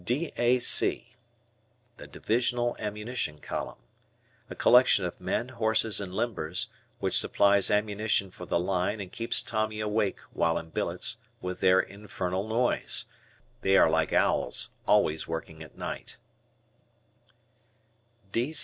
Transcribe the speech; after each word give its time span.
D 0.03 0.31
D.A.C. 0.35 1.13
Divisional 2.11 2.75
Ammunition 2.79 3.37
Column. 3.37 3.77
A 4.49 4.55
collection 4.55 5.05
of 5.05 5.21
men, 5.21 5.49
horses, 5.49 6.01
and 6.01 6.11
limbers, 6.11 6.69
which 6.97 7.15
supplies 7.19 7.69
ammunition 7.69 8.31
for 8.31 8.47
the 8.47 8.57
line 8.59 8.99
and 8.99 9.11
keeps 9.11 9.43
Tommy 9.43 9.79
awake, 9.79 10.17
while 10.33 10.57
in 10.57 10.71
billets, 10.71 11.17
with 11.39 11.59
their 11.59 11.79
infernal 11.79 12.47
noise. 12.47 13.05
They 13.61 13.77
are 13.77 13.91
like 13.91 14.11
owls 14.11 14.69
always 14.87 15.27
working 15.27 15.61
at 15.61 15.77
night. 15.77 16.17